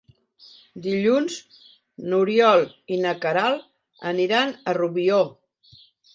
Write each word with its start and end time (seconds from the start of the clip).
Dilluns 0.85 1.35
n'Oriol 2.13 2.65
i 2.97 2.99
na 3.05 3.13
Queralt 3.27 4.09
aniran 4.15 4.57
a 4.57 4.77
Rubió. 4.81 5.23